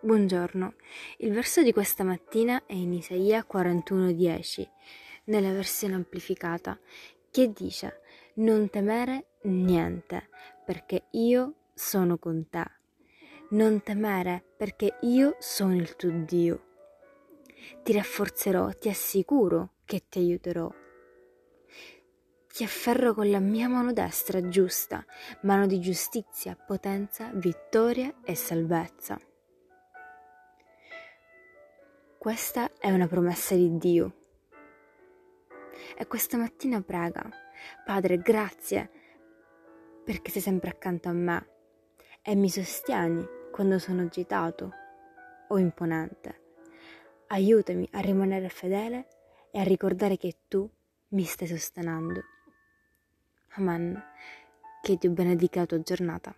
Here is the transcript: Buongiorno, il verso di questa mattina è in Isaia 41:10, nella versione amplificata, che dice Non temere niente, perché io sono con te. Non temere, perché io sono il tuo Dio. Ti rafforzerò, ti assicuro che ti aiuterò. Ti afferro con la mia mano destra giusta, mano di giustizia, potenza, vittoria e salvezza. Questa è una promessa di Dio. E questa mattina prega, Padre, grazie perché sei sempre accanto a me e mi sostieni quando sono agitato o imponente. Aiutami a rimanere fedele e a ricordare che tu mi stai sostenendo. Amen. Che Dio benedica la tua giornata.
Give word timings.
Buongiorno, 0.00 0.74
il 1.18 1.32
verso 1.32 1.60
di 1.60 1.72
questa 1.72 2.04
mattina 2.04 2.62
è 2.66 2.72
in 2.72 2.92
Isaia 2.92 3.44
41:10, 3.44 4.64
nella 5.24 5.50
versione 5.50 5.94
amplificata, 5.94 6.78
che 7.32 7.50
dice 7.50 8.02
Non 8.34 8.70
temere 8.70 9.38
niente, 9.42 10.28
perché 10.64 11.06
io 11.10 11.70
sono 11.74 12.16
con 12.16 12.48
te. 12.48 12.64
Non 13.50 13.82
temere, 13.82 14.44
perché 14.56 14.98
io 15.00 15.34
sono 15.40 15.74
il 15.74 15.96
tuo 15.96 16.10
Dio. 16.10 16.62
Ti 17.82 17.92
rafforzerò, 17.92 18.70
ti 18.78 18.88
assicuro 18.88 19.72
che 19.84 20.04
ti 20.08 20.20
aiuterò. 20.20 20.72
Ti 22.46 22.62
afferro 22.62 23.14
con 23.14 23.28
la 23.28 23.40
mia 23.40 23.68
mano 23.68 23.92
destra 23.92 24.48
giusta, 24.48 25.04
mano 25.42 25.66
di 25.66 25.80
giustizia, 25.80 26.54
potenza, 26.54 27.32
vittoria 27.34 28.14
e 28.22 28.36
salvezza. 28.36 29.18
Questa 32.28 32.70
è 32.78 32.90
una 32.90 33.06
promessa 33.06 33.54
di 33.54 33.78
Dio. 33.78 34.12
E 35.96 36.06
questa 36.06 36.36
mattina 36.36 36.82
prega, 36.82 37.26
Padre, 37.86 38.18
grazie 38.18 38.90
perché 40.04 40.30
sei 40.30 40.42
sempre 40.42 40.68
accanto 40.68 41.08
a 41.08 41.12
me 41.12 41.48
e 42.20 42.34
mi 42.34 42.50
sostieni 42.50 43.26
quando 43.50 43.78
sono 43.78 44.02
agitato 44.02 44.72
o 45.48 45.56
imponente. 45.56 46.42
Aiutami 47.28 47.88
a 47.92 48.00
rimanere 48.00 48.50
fedele 48.50 49.08
e 49.50 49.60
a 49.60 49.64
ricordare 49.64 50.18
che 50.18 50.40
tu 50.48 50.70
mi 51.12 51.24
stai 51.24 51.48
sostenendo. 51.48 52.20
Amen. 53.52 54.04
Che 54.82 54.96
Dio 54.96 55.10
benedica 55.12 55.60
la 55.60 55.66
tua 55.66 55.80
giornata. 55.80 56.36